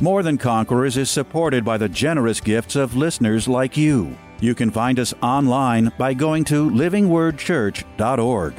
[0.00, 4.16] More Than Conquerors is supported by the generous gifts of listeners like you.
[4.40, 8.54] You can find us online by going to livingwordchurch.org.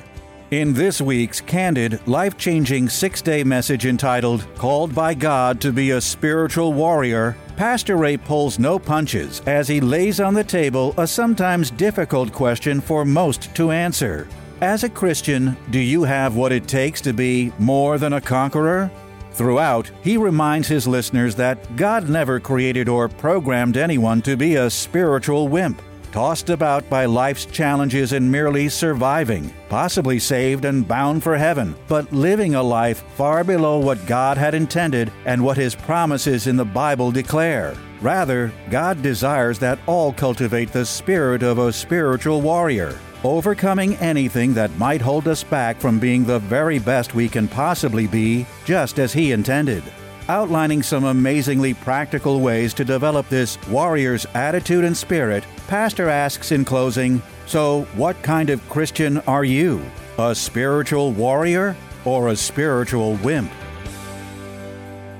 [0.51, 5.91] In this week's candid, life changing six day message entitled Called by God to be
[5.91, 11.05] a Spiritual Warrior, Pastor Ray pulls no punches as he lays on the table a
[11.05, 14.27] sometimes difficult question for most to answer.
[14.61, 18.89] As a Christian, do you have what it takes to be more than a conqueror?
[19.35, 24.69] Throughout, he reminds his listeners that God never created or programmed anyone to be a
[24.69, 25.81] spiritual wimp,
[26.13, 32.13] tossed about by life's challenges and merely surviving, possibly saved and bound for heaven, but
[32.13, 36.63] living a life far below what God had intended and what his promises in the
[36.63, 37.75] Bible declare.
[37.99, 44.77] Rather, God desires that all cultivate the spirit of a spiritual warrior overcoming anything that
[44.77, 49.11] might hold us back from being the very best we can possibly be, just as
[49.11, 49.83] He intended.
[50.29, 56.65] Outlining some amazingly practical ways to develop this warrior's attitude and spirit, Pastor asks in
[56.65, 59.83] closing So, what kind of Christian are you?
[60.17, 63.51] A spiritual warrior or a spiritual wimp?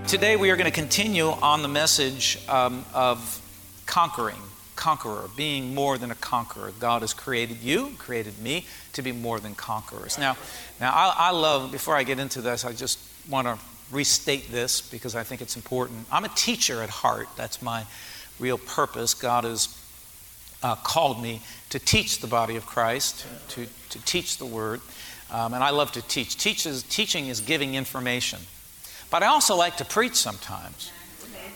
[0.08, 3.42] Today we are going to continue on the message um, of
[3.86, 4.38] conquering
[4.76, 6.72] conqueror, being more than a conqueror.
[6.80, 10.18] God has created you, created me to be more than conquerors.
[10.18, 10.38] Now,
[10.80, 13.58] now I, I love, before I get into this, I just want to
[13.92, 16.06] restate this because I think it's important.
[16.12, 17.28] I'm a teacher at heart.
[17.38, 17.86] That's my
[18.40, 19.14] real purpose.
[19.14, 19.70] God has
[20.64, 24.82] uh, called me to teach the body of Christ, to, to teach the word.
[25.32, 26.38] Um, and I love to teach.
[26.38, 28.40] Teaches, teaching is giving information.
[29.10, 30.92] But I also like to preach sometimes.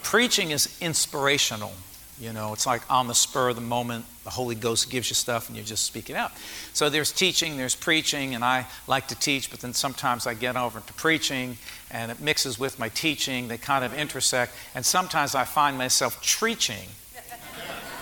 [0.04, 1.74] Preaching is inspirational.
[2.20, 5.16] You know, it's like on the spur of the moment, the Holy Ghost gives you
[5.16, 6.34] stuff and you just speak it out.
[6.74, 10.58] So there's teaching, there's preaching, and I like to teach, but then sometimes I get
[10.58, 11.58] over to preaching
[11.92, 13.48] and it mixes with my teaching.
[13.48, 14.54] They kind of intersect.
[14.76, 16.90] And sometimes I find myself preaching,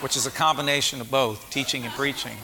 [0.01, 2.37] which is a combination of both teaching and preaching.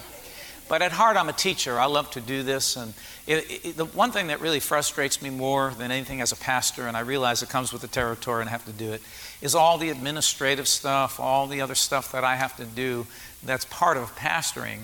[0.69, 1.79] But at heart, I'm a teacher.
[1.79, 2.78] I love to do this.
[2.78, 2.94] And
[3.28, 6.88] it, it, the one thing that really frustrates me more than anything as a pastor,
[6.88, 9.01] and I realize it comes with the territory and I have to do it,
[9.43, 13.05] is all the administrative stuff, all the other stuff that I have to do
[13.43, 14.79] that's part of pastoring.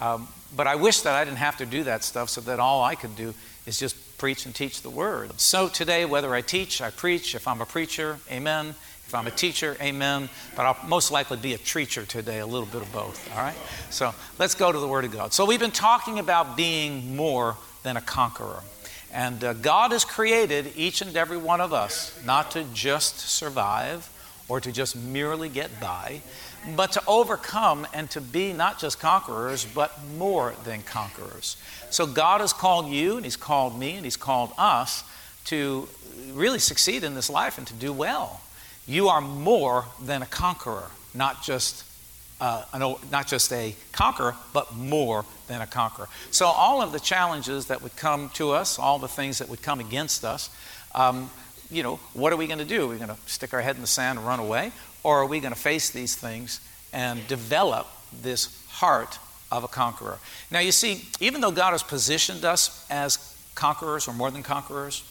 [0.00, 2.82] Um, but I wish that I didn't have to do that stuff so that all
[2.82, 3.34] I could do
[3.66, 5.38] is just preach and teach the word.
[5.38, 8.74] So today, whether I teach, I preach, if I'm a preacher, amen.
[9.06, 10.30] If I'm a teacher, amen.
[10.56, 13.56] But I'll most likely be a treacher today, a little bit of both, all right?
[13.90, 15.34] So let's go to the Word of God.
[15.34, 18.62] So we've been talking about being more than a conqueror.
[19.12, 24.10] And uh, God has created each and every one of us not to just survive
[24.48, 26.20] or to just merely get by,
[26.76, 31.56] but to overcome and to be not just conquerors, but more than conquerors.
[31.90, 35.04] So God has called you, and He's called me, and He's called us
[35.46, 35.88] to
[36.32, 38.40] really succeed in this life and to do well.
[38.86, 41.84] You are more than a conqueror, not just
[42.40, 42.64] uh,
[43.10, 46.08] not just a conqueror, but more than a conqueror.
[46.30, 49.62] So, all of the challenges that would come to us, all the things that would
[49.62, 50.50] come against us,
[50.94, 51.30] um,
[51.70, 52.84] you know, what are we going to do?
[52.84, 54.72] Are we going to stick our head in the sand and run away?
[55.02, 56.60] Or are we going to face these things
[56.92, 57.86] and develop
[58.22, 59.18] this heart
[59.50, 60.18] of a conqueror?
[60.50, 63.18] Now, you see, even though God has positioned us as
[63.54, 65.04] conquerors or more than conquerors,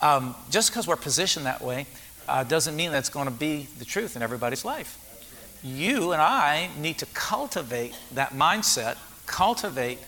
[0.00, 1.86] um, just because we're positioned that way
[2.28, 4.98] uh, doesn't mean that's going to be the truth in everybody's life.
[5.62, 8.96] You and I need to cultivate that mindset,
[9.26, 9.98] cultivate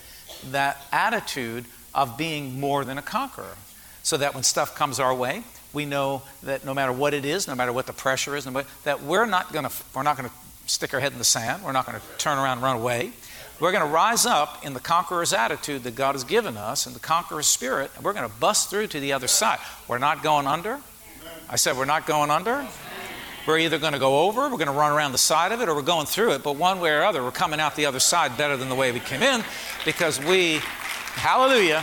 [0.50, 1.64] that attitude
[1.94, 3.56] of being more than a conqueror
[4.02, 5.42] so that when stuff comes our way,
[5.72, 8.44] we know that no matter what it is, no matter what the pressure is,
[8.84, 10.34] that we're not going to we're not going to
[10.66, 11.62] stick our head in the sand.
[11.62, 13.12] We're not going to turn around and run away.
[13.60, 16.94] We're going to rise up in the conqueror's attitude that God has given us and
[16.94, 19.58] the conqueror's spirit, and we're going to bust through to the other side.
[19.88, 20.78] We're not going under.
[21.50, 22.66] I said we're not going under.
[23.48, 25.70] We're either going to go over, we're going to run around the side of it,
[25.70, 26.42] or we're going through it.
[26.42, 28.92] But one way or other, we're coming out the other side better than the way
[28.92, 29.42] we came in
[29.86, 30.56] because we,
[31.14, 31.82] hallelujah,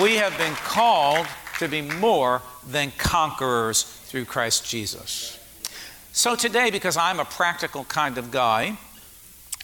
[0.00, 1.26] we have been called
[1.58, 5.38] to be more than conquerors through Christ Jesus.
[6.12, 8.78] So today, because I'm a practical kind of guy,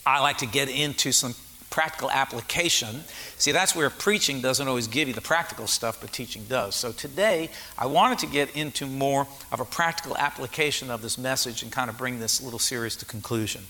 [0.05, 1.35] I like to get into some
[1.71, 3.05] practical application.
[3.37, 6.75] See, that's where preaching doesn't always give you the practical stuff, but teaching does.
[6.75, 11.63] So today, I wanted to get into more of a practical application of this message
[11.63, 13.63] and kind of bring this little series to conclusion.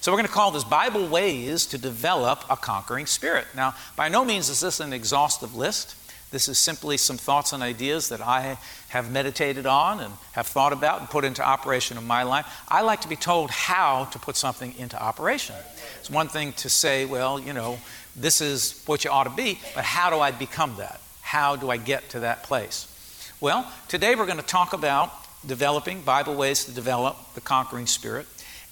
[0.00, 3.46] So we're going to call this Bible Ways to Develop a Conquering Spirit.
[3.54, 5.96] Now, by no means is this an exhaustive list.
[6.34, 8.58] This is simply some thoughts and ideas that I
[8.88, 12.44] have meditated on and have thought about and put into operation in my life.
[12.66, 15.54] I like to be told how to put something into operation.
[16.00, 17.78] It's one thing to say, well, you know,
[18.16, 21.00] this is what you ought to be, but how do I become that?
[21.20, 22.88] How do I get to that place?
[23.40, 25.12] Well, today we're going to talk about
[25.46, 28.26] developing Bible ways to develop the conquering spirit.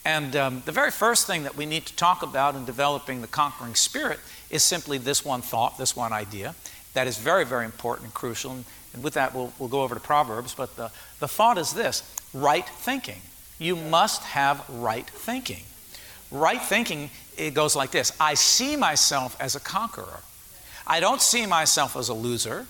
[0.05, 3.29] And um, the very first thing that we need to talk about in developing the
[3.29, 4.19] conquering spirit
[4.51, 6.57] is simply this one thought, this one idea,
[6.95, 8.53] that is very, very important and crucial.
[8.53, 10.55] And, and with that, we'll, we'll go over to Proverbs.
[10.55, 10.91] But the,
[11.21, 12.03] the thought is this
[12.35, 13.21] right thinking.
[13.59, 15.65] You must have right thinking.
[16.31, 20.21] Right thinking, it goes like this I see myself as a conqueror.
[20.87, 22.67] I don't see myself as a loser.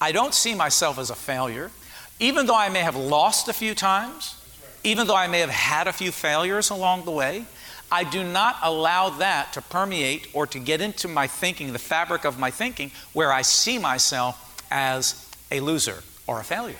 [0.00, 1.70] I don't see myself as a failure.
[2.18, 4.36] Even though I may have lost a few times,
[4.84, 7.44] even though I may have had a few failures along the way,
[7.92, 12.24] I do not allow that to permeate or to get into my thinking, the fabric
[12.24, 16.76] of my thinking, where I see myself as a loser or a failure.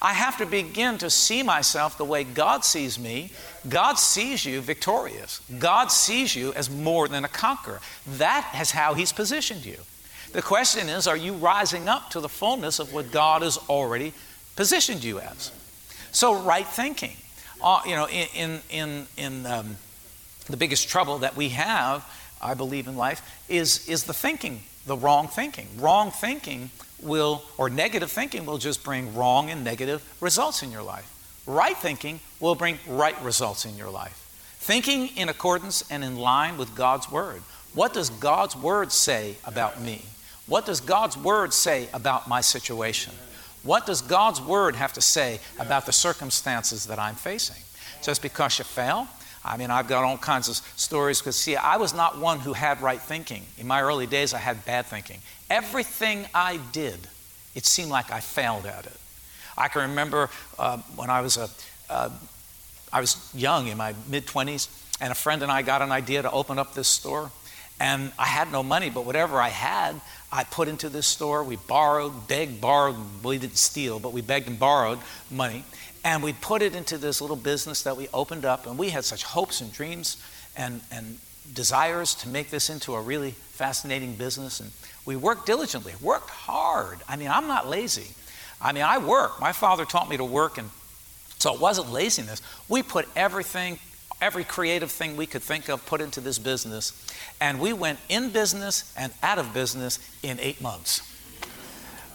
[0.00, 3.32] I have to begin to see myself the way God sees me.
[3.68, 5.40] God sees you victorious.
[5.58, 7.80] God sees you as more than a conqueror.
[8.06, 9.78] That is how He's positioned you.
[10.32, 14.12] The question is, are you rising up to the fullness of what God has already
[14.54, 15.50] positioned you as?
[16.12, 17.16] So, right thinking.
[17.60, 19.76] Uh, you know, in, in, in, um,
[20.48, 22.04] the biggest trouble that we have,
[22.40, 25.68] I believe, in life is, is the thinking, the wrong thinking.
[25.78, 30.82] Wrong thinking will, or negative thinking will just bring wrong and negative results in your
[30.82, 31.14] life.
[31.46, 34.24] Right thinking will bring right results in your life.
[34.58, 37.42] Thinking in accordance and in line with God's Word.
[37.74, 40.04] What does God's Word say about me?
[40.46, 43.12] What does God's Word say about my situation?
[43.62, 47.62] What does God's Word have to say about the circumstances that I'm facing?
[48.02, 49.08] Just because you fail
[49.44, 52.52] I mean, I've got all kinds of stories because, see, I was not one who
[52.52, 53.44] had right thinking.
[53.56, 55.18] In my early days, I had bad thinking.
[55.48, 56.98] Everything I did,
[57.54, 58.96] it seemed like I failed at it.
[59.56, 61.48] I can remember uh, when I was a,
[61.90, 62.10] uh,
[62.92, 64.68] I was young in my mid 20s,
[65.00, 67.30] and a friend and I got an idea to open up this store.
[67.80, 70.00] And I had no money, but whatever I had,
[70.32, 71.44] I put into this store.
[71.44, 72.96] We borrowed, begged, borrowed.
[73.22, 74.98] We didn't steal, but we begged and borrowed
[75.30, 75.64] money.
[76.08, 79.04] And we put it into this little business that we opened up, and we had
[79.04, 80.16] such hopes and dreams
[80.56, 81.18] and, and
[81.52, 84.58] desires to make this into a really fascinating business.
[84.58, 84.70] And
[85.04, 87.00] we worked diligently, worked hard.
[87.06, 88.14] I mean, I'm not lazy.
[88.58, 89.38] I mean, I work.
[89.38, 90.70] My father taught me to work, and
[91.38, 92.40] so it wasn't laziness.
[92.70, 93.78] We put everything,
[94.22, 97.06] every creative thing we could think of, put into this business,
[97.38, 101.02] and we went in business and out of business in eight months.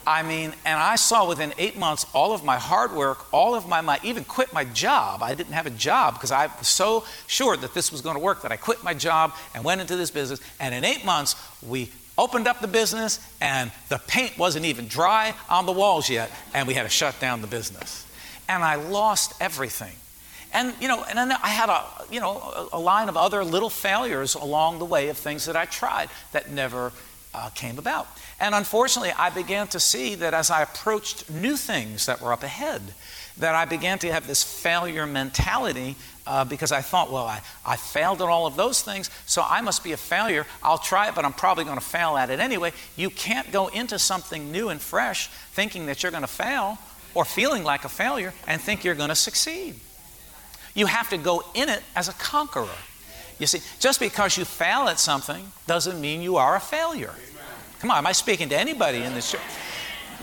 [0.06, 3.68] I mean, and I saw within eight months all of my hard work, all of
[3.68, 5.24] my, even quit my job.
[5.24, 8.22] I didn't have a job because I was so sure that this was going to
[8.22, 10.42] work that I quit my job and went into this business.
[10.60, 15.34] And in eight months, we opened up the business and the paint wasn't even dry
[15.50, 18.06] on the walls yet, and we had to shut down the business.
[18.50, 19.96] And I lost everything.
[20.54, 23.44] And you know, and then I had a you know a, a line of other
[23.44, 26.92] little failures along the way of things that I tried that never
[27.34, 28.08] uh, came about.
[28.44, 32.44] And unfortunately, I began to see that as I approached new things that were up
[32.44, 32.81] ahead,
[33.38, 35.96] that I began to have this failure mentality
[36.27, 39.62] uh, because I thought, well, I, I failed at all of those things, so I
[39.62, 40.46] must be a failure.
[40.62, 42.74] I'll try it, but I'm probably going to fail at it anyway.
[42.98, 46.77] You can't go into something new and fresh thinking that you're going to fail
[47.13, 49.75] or feeling like a failure and think you're going to succeed.
[50.75, 52.68] You have to go in it as a conqueror.
[53.39, 57.13] You see, just because you fail at something doesn't mean you are a failure.
[57.84, 59.42] Come on, am I speaking to anybody in this church?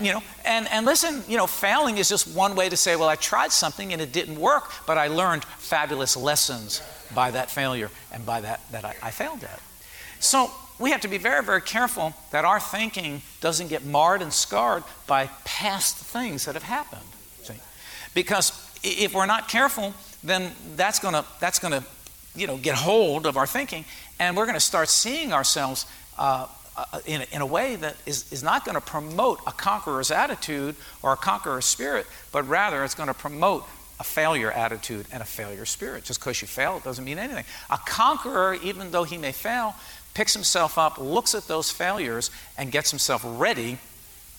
[0.01, 3.07] You know, and, and listen, you know, failing is just one way to say, well,
[3.07, 6.81] I tried something and it didn't work, but I learned fabulous lessons
[7.13, 9.61] by that failure and by that that I, I failed at.
[10.19, 10.49] So
[10.79, 14.83] we have to be very, very careful that our thinking doesn't get marred and scarred
[15.05, 17.05] by past things that have happened.
[17.43, 17.53] See?
[18.15, 21.83] Because if we're not careful, then that's gonna that's gonna
[22.35, 23.85] you know, get hold of our thinking,
[24.19, 25.85] and we're going to start seeing ourselves
[26.17, 26.47] uh,
[26.77, 30.75] uh, in, in a way that is, is not going to promote a conqueror's attitude
[31.03, 33.65] or a conqueror's spirit, but rather it's going to promote
[33.99, 36.03] a failure attitude and a failure spirit.
[36.03, 37.45] Just because you fail, it doesn't mean anything.
[37.69, 39.75] A conqueror, even though he may fail,
[40.13, 43.77] picks himself up, looks at those failures, and gets himself ready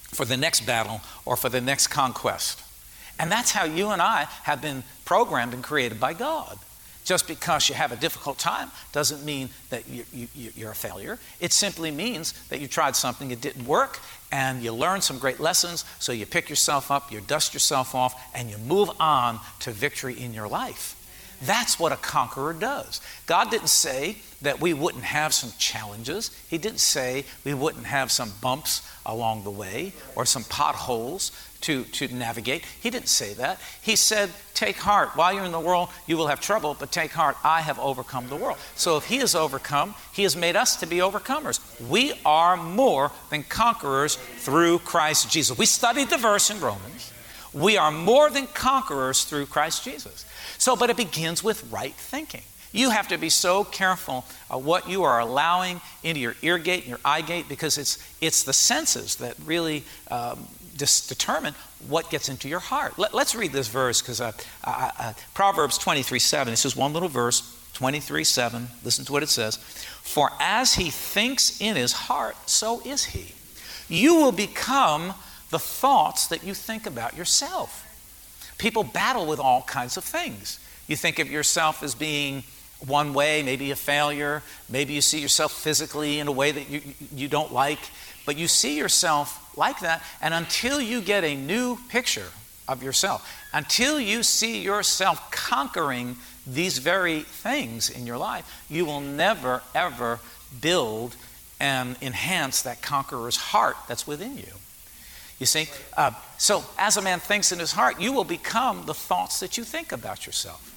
[0.08, 2.62] for the next battle or for the next conquest.
[3.18, 6.58] And that's how you and I have been programmed and created by God.
[7.12, 11.18] Just because you have a difficult time doesn't mean that you, you, you're a failure.
[11.40, 14.00] It simply means that you tried something, it didn't work,
[14.30, 18.18] and you learned some great lessons, so you pick yourself up, you dust yourself off,
[18.34, 20.96] and you move on to victory in your life.
[21.42, 23.00] That's what a conqueror does.
[23.26, 26.30] God didn't say that we wouldn't have some challenges.
[26.48, 31.32] He didn't say we wouldn't have some bumps along the way or some potholes
[31.62, 32.64] to, to navigate.
[32.80, 33.60] He didn't say that.
[33.80, 35.16] He said, Take heart.
[35.16, 37.36] While you're in the world, you will have trouble, but take heart.
[37.42, 38.58] I have overcome the world.
[38.76, 41.58] So if He has overcome, He has made us to be overcomers.
[41.88, 45.56] We are more than conquerors through Christ Jesus.
[45.56, 47.11] We studied the verse in Romans.
[47.52, 50.24] We are more than conquerors through Christ Jesus.
[50.58, 52.42] So, but it begins with right thinking.
[52.72, 56.80] You have to be so careful of what you are allowing into your ear gate
[56.80, 61.54] and your eye gate because it's, it's the senses that really um, dis- determine
[61.88, 62.98] what gets into your heart.
[62.98, 64.32] Let, us read this verse because uh,
[64.64, 68.68] uh, uh, Proverbs 23 7, this is one little verse, 23 7.
[68.84, 69.56] Listen to what it says.
[69.56, 73.34] For as he thinks in his heart, so is he.
[73.88, 75.14] You will become
[75.52, 77.86] the thoughts that you think about yourself.
[78.58, 80.58] People battle with all kinds of things.
[80.88, 82.42] You think of yourself as being
[82.86, 86.80] one way, maybe a failure, maybe you see yourself physically in a way that you,
[87.14, 87.78] you don't like,
[88.26, 92.28] but you see yourself like that, and until you get a new picture
[92.66, 96.16] of yourself, until you see yourself conquering
[96.46, 100.18] these very things in your life, you will never, ever
[100.60, 101.14] build
[101.60, 104.52] and enhance that conqueror's heart that's within you.
[105.42, 105.68] You see?
[105.96, 109.58] Uh, so, as a man thinks in his heart, you will become the thoughts that
[109.58, 110.68] you think about yourself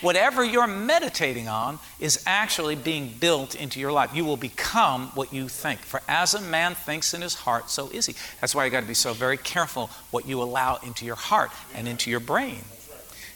[0.00, 4.14] whatever you're meditating on is actually being built into your life.
[4.14, 5.80] You will become what you think.
[5.80, 8.14] For as a man thinks in his heart, so is he.
[8.40, 11.50] That's why you got to be so very careful what you allow into your heart
[11.74, 12.60] and into your brain.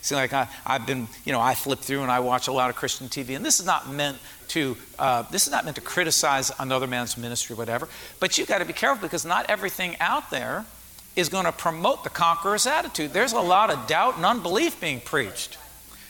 [0.03, 2.71] See, like I, have been, you know, I flip through and I watch a lot
[2.71, 4.19] of Christian TV, and this is not meant
[4.49, 7.89] to, uh, this is not meant to criticize another man's ministry, or whatever.
[8.19, 10.67] But you've got to be careful because not everything out there
[11.15, 13.13] is going to promote the conqueror's attitude.
[13.13, 15.57] There's a lot of doubt and unbelief being preached.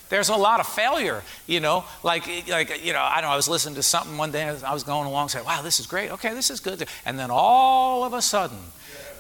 [0.09, 1.85] There's a lot of failure, you know.
[2.03, 3.29] Like, like you know, I know.
[3.29, 4.45] I was listening to something one day.
[4.47, 6.11] I was going along, saying, "Wow, this is great.
[6.13, 8.59] Okay, this is good." And then all of a sudden,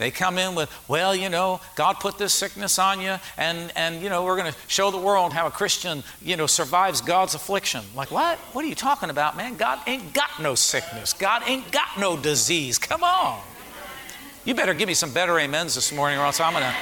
[0.02, 4.02] they come in with, "Well, you know, God put this sickness on you, and and
[4.02, 7.34] you know, we're going to show the world how a Christian, you know, survives God's
[7.34, 8.38] affliction." Like, what?
[8.52, 9.56] What are you talking about, man?
[9.56, 11.12] God ain't got no sickness.
[11.12, 12.78] God ain't got no disease.
[12.78, 13.40] Come on.
[14.44, 16.74] You better give me some better amens this morning, or else I'm gonna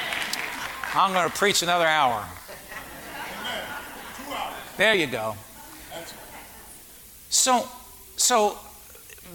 [0.95, 2.25] I'm gonna preach another hour.
[4.77, 5.37] There you go.
[7.29, 7.69] So,
[8.17, 8.59] so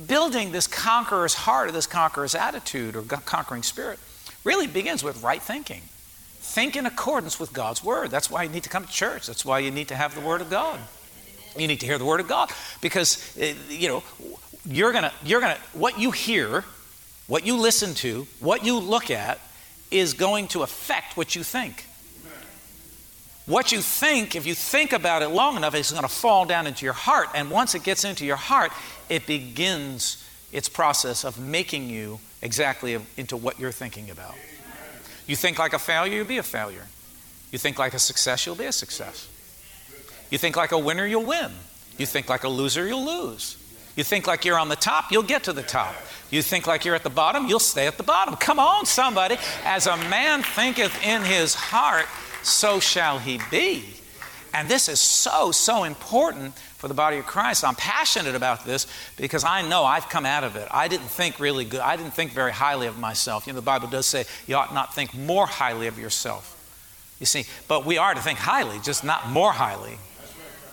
[0.08, 4.00] building this conqueror's heart or this conqueror's attitude or conquering spirit
[4.44, 5.82] really begins with right thinking.
[6.40, 8.12] Think in accordance with God's word.
[8.12, 9.28] That's why you need to come to church.
[9.28, 10.80] That's why you need to have the word of God.
[11.58, 14.04] You need to hear the word of God because eh, you know
[14.66, 16.66] you're gonna you're gonna what you hear,
[17.28, 19.40] what you listen to, what you look at
[19.92, 21.88] is going to affect what you think.
[23.46, 26.66] What you think, if you think about it long enough, it's going to fall down
[26.66, 27.30] into your heart.
[27.36, 28.72] And once it gets into your heart,
[29.08, 34.34] it begins its process of making you exactly into what you're thinking about.
[35.28, 36.88] You think like a failure, you'll be a failure.
[37.52, 39.30] You think like a success, you'll be a success.
[40.32, 41.52] You think like a winner, you'll win.
[41.98, 43.58] You think like a loser, you'll lose.
[43.96, 45.96] You think like you're on the top, you'll get to the top.
[46.32, 48.36] You think like you're at the bottom, you'll stay at the bottom.
[48.36, 49.38] Come on, somebody.
[49.64, 52.08] As a man thinketh in his heart,
[52.46, 53.84] so shall he be.
[54.54, 57.66] And this is so, so important for the body of Christ.
[57.66, 58.88] I'm passionate about this
[59.18, 60.68] because I know I've come out of it.
[60.72, 61.82] I didn't think really good.
[61.82, 63.48] I didn't think very highly of myself.
[63.48, 66.54] You know, the Bible does say you ought not think more highly of yourself.
[67.20, 69.98] You see, but we are to think highly, just not more highly.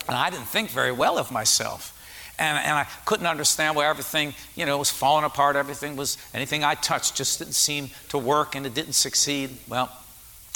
[0.06, 1.98] And I didn't think very well of myself.
[2.38, 5.56] And, and I couldn't understand why everything, you know, was falling apart.
[5.56, 9.50] Everything was, anything I touched just didn't seem to work and it didn't succeed.
[9.68, 9.90] Well,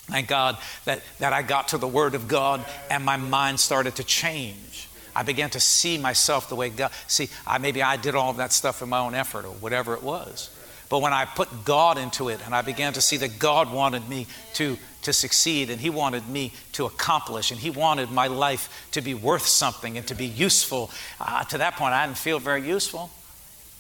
[0.06, 3.96] Thank God that, that I got to the Word of God and my mind started
[3.96, 4.88] to change.
[5.16, 8.36] I began to see myself the way God, see, I, maybe I did all of
[8.36, 10.50] that stuff in my own effort or whatever it was.
[10.88, 14.08] But when I put God into it and I began to see that God wanted
[14.08, 18.88] me to, to succeed and He wanted me to accomplish and He wanted my life
[18.92, 22.38] to be worth something and to be useful, uh, to that point I didn't feel
[22.38, 23.10] very useful.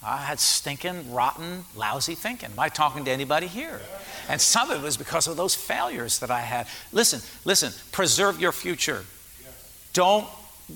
[0.06, 2.50] I had stinking, rotten, lousy thinking.
[2.52, 3.80] Am I talking to anybody here?
[4.28, 6.68] And some of it was because of those failures that I had.
[6.92, 9.04] Listen, listen, preserve your future.
[9.92, 10.28] Don't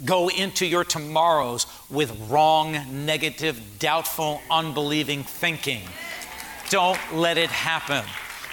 [0.04, 5.82] go into your tomorrows with wrong, negative, doubtful, unbelieving thinking.
[6.68, 8.04] Don't let it happen.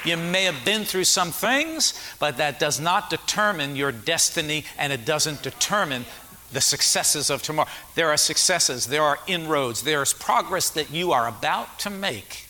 [0.04, 4.94] You may have been through some things, but that does not determine your destiny and
[4.94, 6.06] it doesn't determine
[6.52, 7.70] the successes of tomorrow.
[7.96, 12.46] There are successes, there are inroads, there's progress that you are about to make.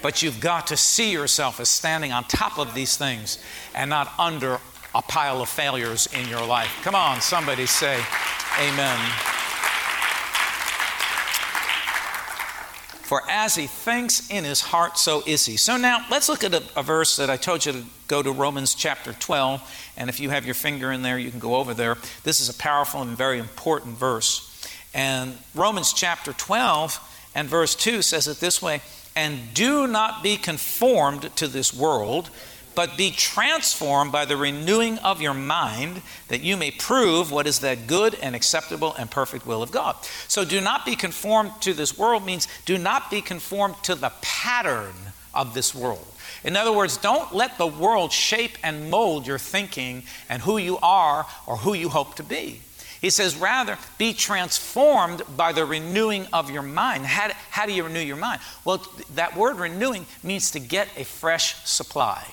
[0.00, 3.42] But you've got to see yourself as standing on top of these things
[3.74, 4.60] and not under
[4.94, 6.70] a pile of failures in your life.
[6.82, 8.00] Come on, somebody say,
[8.60, 8.98] Amen.
[13.08, 15.56] For as he thinks in his heart, so is he.
[15.56, 18.30] So now let's look at a, a, verse that I told you to go to
[18.30, 19.94] Romans chapter 12.
[19.96, 21.96] And if you have your finger in there, you can go over there.
[22.24, 24.44] This is a powerful and very important verse.
[24.92, 28.82] And Romans chapter 12 and verse 2 says it this way
[29.16, 32.28] And do not be conformed to this world
[32.78, 37.58] but be transformed by the renewing of your mind, that you may prove what is
[37.58, 39.96] that good and acceptable and perfect will of God.
[40.28, 44.12] So, do not be conformed to this world means do not be conformed to the
[44.22, 44.94] pattern
[45.34, 46.06] of this world.
[46.44, 50.78] In other words, don't let the world shape and mold your thinking and who you
[50.78, 52.60] are or who you hope to be.
[53.00, 57.06] He says, rather, be transformed by the renewing of your mind.
[57.06, 58.40] How, how do you renew your mind?
[58.64, 62.24] Well, that word renewing means to get a fresh supply.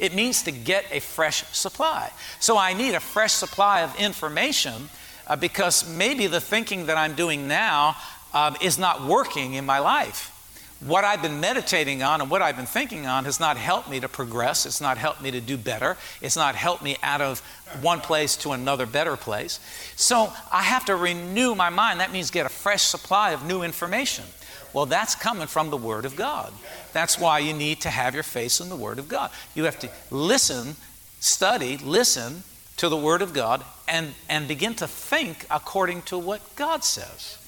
[0.00, 2.10] It means to get a fresh supply.
[2.40, 4.88] So I need a fresh supply of information
[5.26, 7.96] uh, because maybe the thinking that I'm doing now
[8.32, 10.36] um, is not working in my life.
[10.80, 14.00] What I've been meditating on and what I've been thinking on has not helped me
[14.00, 14.64] to progress.
[14.64, 15.98] It's not helped me to do better.
[16.22, 17.40] It's not helped me out of
[17.82, 19.60] one place to another better place.
[19.96, 22.00] So I have to renew my mind.
[22.00, 24.24] That means get a fresh supply of new information.
[24.72, 26.52] Well, that's coming from the Word of God.
[26.92, 29.30] That's why you need to have your face in the Word of God.
[29.54, 30.76] You have to listen,
[31.18, 32.42] study, listen
[32.76, 37.38] to the Word of God, and, and begin to think according to what God says.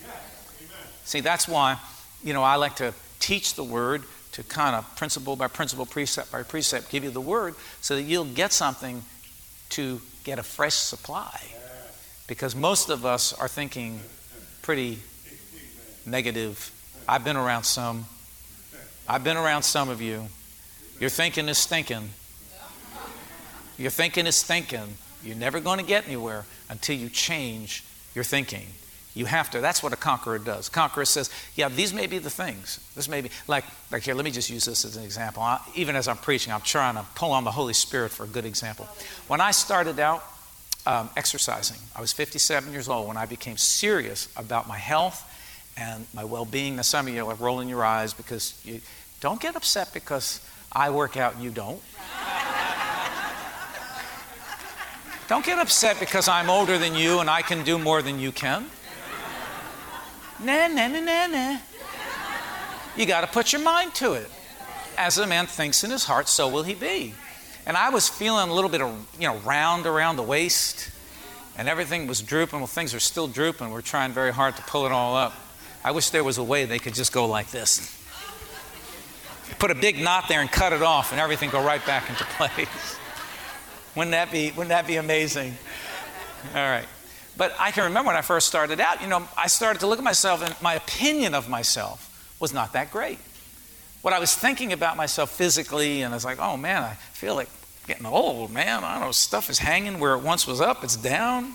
[1.04, 1.78] See, that's why,
[2.22, 4.02] you know, I like to teach the Word
[4.32, 8.02] to kind of principle by principle, precept by precept, give you the Word so that
[8.02, 9.02] you'll get something
[9.70, 11.40] to get a fresh supply.
[12.26, 14.00] Because most of us are thinking
[14.62, 14.98] pretty
[16.06, 16.70] negative
[17.08, 18.06] I've been around some.
[19.08, 20.26] I've been around some of you.
[21.00, 22.10] Your thinking is stinking.
[23.76, 24.96] Your thinking is stinking.
[25.24, 27.84] You're never going to get anywhere until you change
[28.14, 28.66] your thinking.
[29.14, 29.60] You have to.
[29.60, 30.68] That's what a conqueror does.
[30.68, 32.78] Conqueror says, "Yeah, these may be the things.
[32.94, 34.14] This may be like like here.
[34.14, 35.42] Let me just use this as an example.
[35.42, 38.26] I, even as I'm preaching, I'm trying to pull on the Holy Spirit for a
[38.26, 38.88] good example.
[39.28, 40.24] When I started out
[40.86, 45.28] um, exercising, I was 57 years old when I became serious about my health
[45.76, 46.76] and my well being.
[46.76, 48.80] Now, some of you are rolling your eyes because you
[49.20, 50.40] don't get upset because
[50.72, 51.82] I work out and you don't.
[55.28, 58.32] don't get upset because I'm older than you and I can do more than you
[58.32, 58.66] can.
[60.42, 61.58] Nah, nah, nah, nah, nah.
[62.96, 64.28] You got to put your mind to it.
[64.98, 67.14] As a man thinks in his heart, so will he be.
[67.64, 70.90] And I was feeling a little bit of, you know, round around the waist,
[71.56, 72.58] and everything was drooping.
[72.58, 73.70] Well, things are still drooping.
[73.70, 75.32] We're trying very hard to pull it all up.
[75.84, 77.98] I wish there was a way they could just go like this.
[79.58, 82.24] Put a big knot there and cut it off, and everything go right back into
[82.24, 82.96] place.
[83.96, 84.50] wouldn't that be?
[84.50, 85.54] Wouldn't that be amazing?
[86.54, 86.86] All right.
[87.36, 89.00] But I can remember when I first started out.
[89.00, 92.72] You know, I started to look at myself, and my opinion of myself was not
[92.74, 93.18] that great.
[94.02, 97.34] What I was thinking about myself physically, and I was like, oh man, I feel
[97.34, 97.48] like
[97.86, 98.84] getting old, man.
[98.84, 101.54] I don't know, stuff is hanging where it once was up, it's down.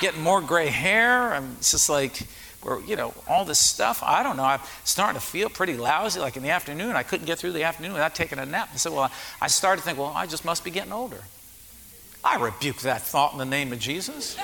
[0.00, 1.32] Getting more gray hair.
[1.32, 2.22] I'm just like,
[2.66, 4.02] or, you know, all this stuff.
[4.02, 4.44] I don't know.
[4.44, 6.20] I'm starting to feel pretty lousy.
[6.20, 8.70] Like in the afternoon, I couldn't get through the afternoon without taking a nap.
[8.74, 11.22] I said, well, I started to think, well, I just must be getting older.
[12.24, 14.36] I rebuked that thought in the name of Jesus.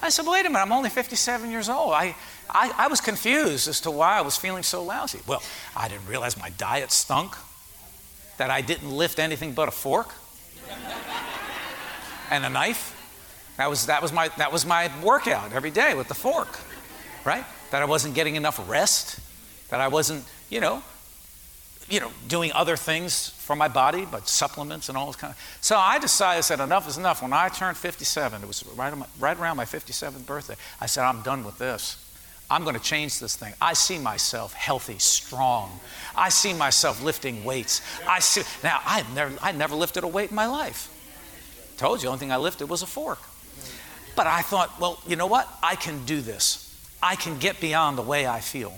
[0.00, 1.92] I said, wait a minute, I'm only 57 years old.
[1.92, 2.14] I,
[2.48, 5.18] I, I was confused as to why I was feeling so lousy.
[5.26, 5.42] Well,
[5.76, 7.34] I didn't realize my diet stunk,
[8.38, 10.14] that I didn't lift anything but a fork
[12.30, 12.94] and a knife.
[13.58, 16.58] That was, that was, my, that was my workout every day with the fork
[17.28, 17.44] right?
[17.70, 19.20] That I wasn't getting enough rest,
[19.68, 20.82] that I wasn't, you know,
[21.90, 25.58] you know, doing other things for my body, but supplements and all this kind of.
[25.60, 27.22] So I decided, I said, enough is enough.
[27.22, 30.56] When I turned 57, it was right, my, right around my 57th birthday.
[30.80, 32.04] I said, I'm done with this.
[32.50, 33.54] I'm going to change this thing.
[33.60, 35.80] I see myself healthy, strong.
[36.16, 37.82] I see myself lifting weights.
[38.06, 38.80] I see now.
[38.84, 40.94] I never, I never lifted a weight in my life.
[41.76, 43.18] Told you, the only thing I lifted was a fork.
[44.18, 45.48] But I thought, well, you know what?
[45.62, 46.74] I can do this.
[47.00, 48.76] I can get beyond the way I feel.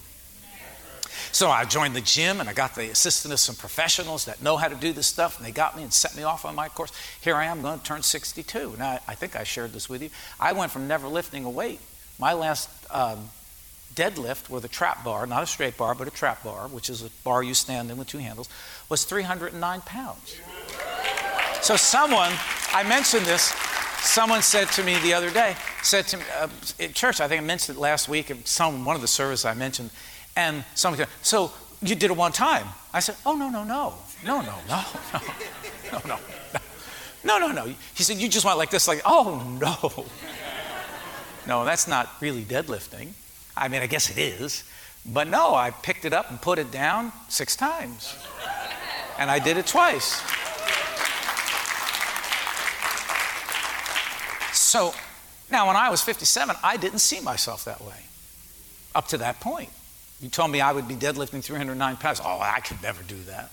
[1.32, 4.58] So I joined the gym and I got the assistance of some professionals that know
[4.58, 6.68] how to do this stuff, and they got me and set me off on my
[6.68, 6.92] course.
[7.22, 8.74] Here I am going to turn 62.
[8.78, 10.10] Now, I think I shared this with you.
[10.38, 11.80] I went from never lifting a weight.
[12.18, 13.30] My last um,
[13.94, 17.02] deadlift with a trap bar, not a straight bar, but a trap bar, which is
[17.02, 18.50] a bar you stand in with two handles,
[18.90, 20.36] was 309 pounds.
[21.62, 22.32] So, someone,
[22.74, 23.54] I mentioned this,
[24.02, 26.48] Someone said to me the other day, said to me, uh,
[26.80, 29.44] at church, I think I mentioned it last week, in some, one of the services
[29.44, 29.90] I mentioned,
[30.36, 32.66] and someone said, So you did it one time?
[32.92, 33.94] I said, Oh, no, no, no.
[34.24, 34.84] No, no, no,
[35.92, 36.18] no, no, no.
[37.22, 37.74] No, no, no.
[37.94, 40.06] He said, You just went like this, like, oh, no.
[41.46, 43.08] No, that's not really deadlifting.
[43.56, 44.64] I mean, I guess it is.
[45.04, 48.14] But no, I picked it up and put it down six times.
[49.18, 50.22] And I did it twice.
[54.70, 54.94] So
[55.50, 58.04] now, when I was 57, I didn't see myself that way
[58.94, 59.68] up to that point.
[60.20, 62.20] You told me I would be deadlifting 309 pounds.
[62.24, 63.50] Oh, I could never do that.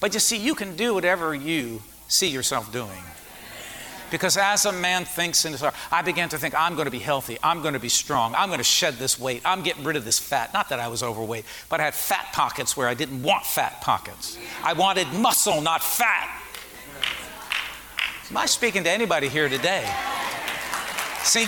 [0.00, 3.02] But you see, you can do whatever you see yourself doing.
[4.10, 6.90] Because as a man thinks in his heart, I began to think, I'm going to
[6.90, 7.36] be healthy.
[7.42, 8.34] I'm going to be strong.
[8.34, 9.42] I'm going to shed this weight.
[9.44, 10.54] I'm getting rid of this fat.
[10.54, 13.82] Not that I was overweight, but I had fat pockets where I didn't want fat
[13.82, 14.38] pockets.
[14.64, 16.42] I wanted muscle, not fat.
[18.30, 19.86] Am I speaking to anybody here today?
[21.26, 21.46] See,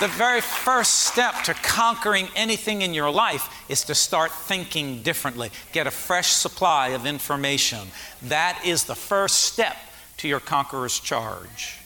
[0.00, 5.50] the very first step to conquering anything in your life is to start thinking differently.
[5.72, 7.88] Get a fresh supply of information.
[8.22, 9.76] That is the first step
[10.16, 11.78] to your conqueror's charge.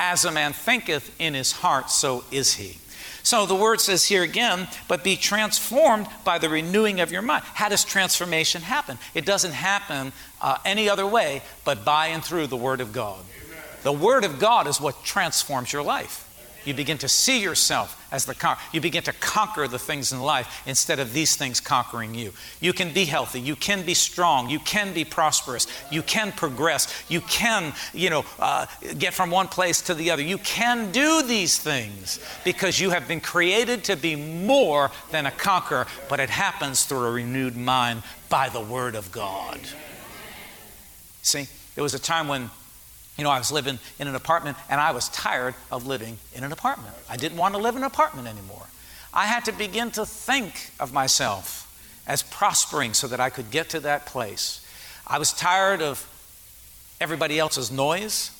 [0.00, 2.78] As a man thinketh in his heart, so is he.
[3.22, 7.44] So the word says here again, but be transformed by the renewing of your mind.
[7.54, 8.98] How does transformation happen?
[9.14, 10.12] It doesn't happen
[10.42, 13.24] uh, any other way but by and through the Word of God.
[13.86, 16.24] The Word of God is what transforms your life.
[16.64, 18.64] You begin to see yourself as the conqueror.
[18.72, 22.32] You begin to conquer the things in life instead of these things conquering you.
[22.60, 23.40] You can be healthy.
[23.40, 24.50] You can be strong.
[24.50, 25.68] You can be prosperous.
[25.88, 27.04] You can progress.
[27.08, 28.66] You can, you know, uh,
[28.98, 30.22] get from one place to the other.
[30.22, 35.30] You can do these things because you have been created to be more than a
[35.30, 39.60] conqueror, but it happens through a renewed mind by the Word of God.
[41.22, 41.46] See,
[41.76, 42.50] there was a time when
[43.16, 46.44] you know, I was living in an apartment and I was tired of living in
[46.44, 46.94] an apartment.
[47.08, 48.66] I didn't want to live in an apartment anymore.
[49.12, 51.62] I had to begin to think of myself
[52.06, 54.62] as prospering so that I could get to that place.
[55.06, 56.06] I was tired of
[57.00, 58.30] everybody else's noise,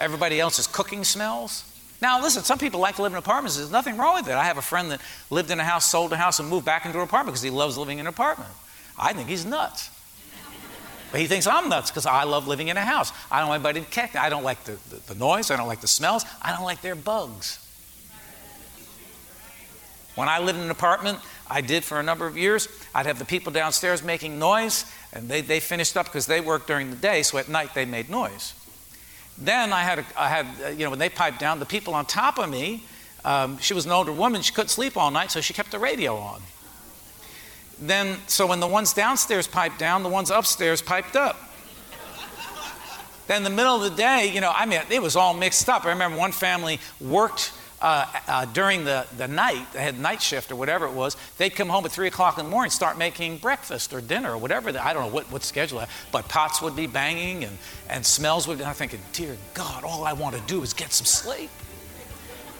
[0.00, 1.64] everybody else's cooking smells.
[2.00, 3.56] Now, listen, some people like to live in apartments.
[3.56, 4.34] There's nothing wrong with it.
[4.34, 6.86] I have a friend that lived in a house, sold a house, and moved back
[6.86, 8.50] into an apartment because he loves living in an apartment.
[8.96, 9.90] I think he's nuts.
[11.10, 13.12] But he thinks I'm nuts because I love living in a house.
[13.30, 14.20] I don't want anybody to catch me.
[14.20, 15.50] I don't like the, the, the noise.
[15.50, 16.24] I don't like the smells.
[16.42, 17.64] I don't like their bugs.
[20.16, 23.18] When I lived in an apartment, I did for a number of years, I'd have
[23.18, 26.96] the people downstairs making noise, and they, they finished up because they worked during the
[26.96, 28.52] day, so at night they made noise.
[29.38, 31.94] Then I had, a, I had uh, you know, when they piped down, the people
[31.94, 32.82] on top of me,
[33.24, 35.78] um, she was an older woman, she couldn't sleep all night, so she kept the
[35.78, 36.42] radio on
[37.80, 41.36] then, so when the ones downstairs piped down, the ones upstairs piped up.
[43.26, 45.68] then, in the middle of the day, you know, I mean, it was all mixed
[45.68, 45.84] up.
[45.84, 50.50] I remember one family worked uh, uh, during the, the night, they had night shift
[50.50, 53.38] or whatever it was, they'd come home at 3 o'clock in the morning, start making
[53.38, 54.72] breakfast or dinner or whatever.
[54.72, 57.56] The, I don't know what, what schedule, but pots would be banging and,
[57.88, 58.64] and smells would be.
[58.64, 61.50] I'm thinking, dear God, all I want to do is get some sleep.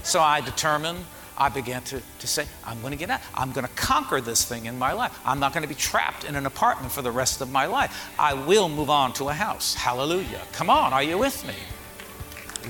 [0.05, 1.05] So I determined
[1.39, 3.21] I began to, to say, I'm going to get out.
[3.35, 5.19] I'm going to conquer this thing in my life.
[5.25, 8.13] I'm not going to be trapped in an apartment for the rest of my life.
[8.19, 9.75] I will move on to a house.
[9.75, 10.43] Hallelujah.
[10.53, 11.55] Come on, are you with me?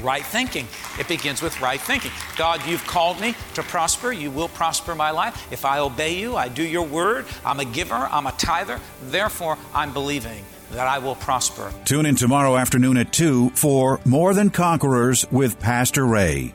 [0.03, 0.69] Right thinking.
[0.99, 2.13] It begins with right thinking.
[2.37, 4.13] God, you've called me to prosper.
[4.13, 5.51] You will prosper my life.
[5.51, 7.27] If I obey you, I do your word.
[7.45, 8.81] I'm a giver, I'm a tither.
[9.05, 11.73] Therefore, I'm believing that I will prosper.
[11.85, 16.55] Tune in tomorrow afternoon at 2 for More Than Conquerors with Pastor Ray.